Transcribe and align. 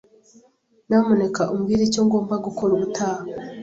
Nyamuneka 0.87 1.41
umbwire 1.53 1.81
icyo 1.89 2.01
ngomba 2.05 2.33
gukora 2.45 2.71
ubutaha? 2.73 3.23